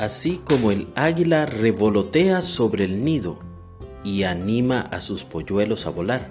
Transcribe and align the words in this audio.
Así 0.00 0.40
como 0.46 0.70
el 0.70 0.88
águila 0.94 1.44
revolotea 1.44 2.40
sobre 2.40 2.86
el 2.86 3.04
nido 3.04 3.38
y 4.02 4.22
anima 4.22 4.80
a 4.80 4.98
sus 5.02 5.24
polluelos 5.24 5.84
a 5.84 5.90
volar, 5.90 6.30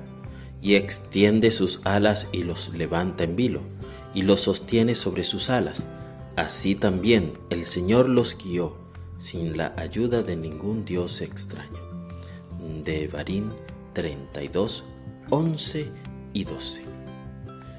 y 0.59 0.73
extiende 0.73 1.51
sus 1.51 1.79
alas 1.83 2.27
y 2.31 2.41
los 2.41 2.73
levanta 2.73 3.25
en 3.25 3.35
vilo, 3.35 3.61
y 4.15 4.23
los 4.23 4.41
sostiene 4.41 4.95
sobre 4.95 5.21
sus 5.21 5.51
alas, 5.51 5.85
así 6.35 6.73
también 6.73 7.37
el 7.51 7.63
Señor 7.63 8.09
los 8.09 8.35
guió 8.43 8.75
sin 9.19 9.55
la 9.55 9.75
ayuda 9.77 10.23
de 10.23 10.35
ningún 10.35 10.83
Dios 10.83 11.21
extraño. 11.21 11.77
De 12.83 13.07
Barín 13.07 13.53
32, 13.93 14.83
11 15.29 15.91
y 16.33 16.43
12. 16.43 16.81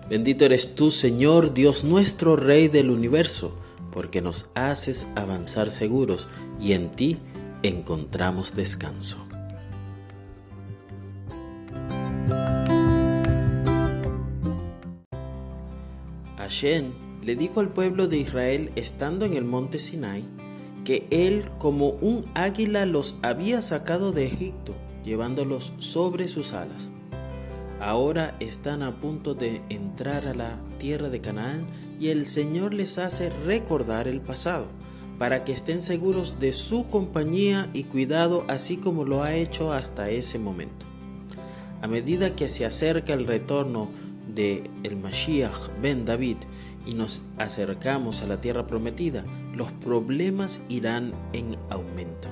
Bendito 0.09 0.45
eres 0.45 0.77
tú, 0.77 0.93
Señor, 0.93 1.52
Dios 1.52 1.82
nuestro, 1.82 2.37
Rey 2.37 2.69
del 2.69 2.91
universo, 2.91 3.57
porque 3.93 4.23
nos 4.23 4.51
haces 4.55 5.09
avanzar 5.17 5.71
seguros 5.71 6.29
y 6.61 6.73
en 6.73 6.91
ti 6.91 7.19
encontramos 7.62 8.55
descanso. 8.55 9.19
Hashem 16.37 16.93
le 17.23 17.37
dijo 17.37 17.61
al 17.61 17.69
pueblo 17.69 18.09
de 18.09 18.19
Israel 18.19 18.73
estando 18.75 19.25
en 19.25 19.35
el 19.35 19.45
monte 19.45 19.79
Sinai 19.79 20.25
que 20.85 21.07
él 21.11 21.45
como 21.59 21.91
un 21.91 22.25
águila 22.35 22.87
los 22.87 23.16
había 23.23 23.63
sacado 23.63 24.13
de 24.13 24.27
Egipto, 24.27 24.75
llevándolos 25.05 25.73
sobre 25.79 26.27
sus 26.27 26.52
alas. 26.52 26.88
Ahora 27.80 28.37
están 28.41 28.83
a 28.83 29.01
punto 29.01 29.35
de 29.35 29.63
entrar 29.69 30.27
a 30.27 30.35
la 30.35 30.59
tierra 30.79 31.09
de 31.09 31.21
Canaán 31.21 31.66
y 32.00 32.09
el 32.09 32.24
Señor 32.24 32.72
les 32.72 32.96
hace 32.98 33.30
recordar 33.45 34.09
el 34.09 34.23
pasado, 34.23 34.66
para 35.18 35.45
que 35.45 35.52
estén 35.52 35.82
seguros 35.82 36.40
de 36.40 36.54
su 36.54 36.88
compañía 36.88 37.68
y 37.74 37.84
cuidado 37.84 38.45
así 38.48 38.79
como 38.79 39.04
lo 39.04 39.23
ha 39.23 39.34
hecho 39.34 39.73
hasta 39.73 40.09
ese 40.09 40.38
momento. 40.38 40.87
A 41.82 41.87
medida 41.87 42.34
que 42.34 42.48
se 42.48 42.65
acerca 42.65 43.12
el 43.12 43.26
retorno 43.26 43.90
de 44.34 44.70
el 44.82 44.96
Mashiach 44.96 45.68
ben 45.82 46.07
David 46.07 46.37
y 46.87 46.95
nos 46.95 47.23
acercamos 47.37 48.23
a 48.23 48.26
la 48.26 48.40
tierra 48.40 48.66
prometida, 48.66 49.24
los 49.54 49.70
problemas 49.73 50.62
irán 50.70 51.12
en 51.35 51.59
aumento. 51.68 52.29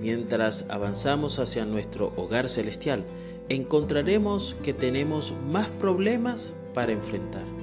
Mientras 0.00 0.66
avanzamos 0.70 1.40
hacia 1.40 1.66
nuestro 1.66 2.12
hogar 2.16 2.48
celestial, 2.48 3.04
encontraremos 3.48 4.56
que 4.62 4.72
tenemos 4.72 5.34
más 5.50 5.68
problemas 5.68 6.54
para 6.72 6.92
enfrentar. 6.92 7.59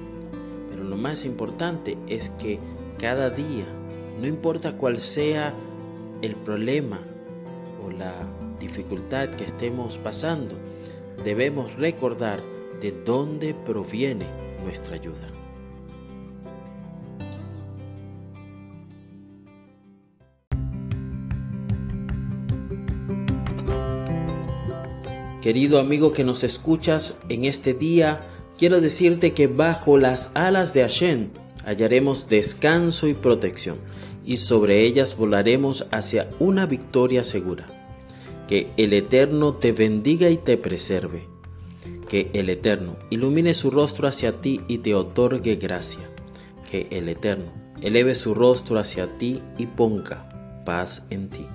Más 0.98 1.24
importante 1.24 1.96
es 2.08 2.30
que 2.40 2.58
cada 2.98 3.30
día, 3.30 3.64
no 4.20 4.26
importa 4.26 4.76
cuál 4.76 4.98
sea 4.98 5.54
el 6.22 6.34
problema 6.34 7.00
o 7.86 7.92
la 7.92 8.12
dificultad 8.58 9.28
que 9.28 9.44
estemos 9.44 9.96
pasando, 9.98 10.56
debemos 11.22 11.76
recordar 11.76 12.42
de 12.80 12.90
dónde 12.90 13.54
proviene 13.54 14.26
nuestra 14.64 14.96
ayuda. 14.96 15.28
Querido 25.40 25.78
amigo 25.78 26.10
que 26.10 26.24
nos 26.24 26.42
escuchas 26.42 27.20
en 27.28 27.44
este 27.44 27.72
día, 27.72 28.20
quiero 28.58 28.80
decirte 28.80 29.32
que 29.32 29.46
bajo 29.46 29.96
las 29.96 30.30
alas 30.34 30.74
de 30.74 30.82
Hashem 30.82 31.28
hallaremos 31.64 32.28
descanso 32.28 33.06
y 33.06 33.14
protección, 33.14 33.78
y 34.24 34.36
sobre 34.36 34.82
ellas 34.82 35.16
volaremos 35.16 35.86
hacia 35.90 36.28
una 36.38 36.66
victoria 36.66 37.22
segura. 37.22 37.68
Que 38.46 38.70
el 38.76 38.92
Eterno 38.92 39.54
te 39.54 39.72
bendiga 39.72 40.28
y 40.28 40.36
te 40.36 40.56
preserve. 40.56 41.26
Que 42.08 42.30
el 42.32 42.50
Eterno 42.50 42.96
ilumine 43.10 43.54
su 43.54 43.70
rostro 43.70 44.08
hacia 44.08 44.40
ti 44.40 44.60
y 44.68 44.78
te 44.78 44.94
otorgue 44.94 45.56
gracia. 45.56 46.10
Que 46.70 46.88
el 46.90 47.08
Eterno 47.08 47.52
eleve 47.82 48.14
su 48.14 48.34
rostro 48.34 48.78
hacia 48.78 49.18
ti 49.18 49.42
y 49.58 49.66
ponga 49.66 50.62
paz 50.64 51.04
en 51.10 51.28
ti. 51.28 51.46